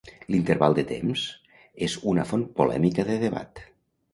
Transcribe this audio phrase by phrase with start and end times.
[0.35, 1.25] L'interval de temps
[1.89, 3.63] es una font polèmica de debat.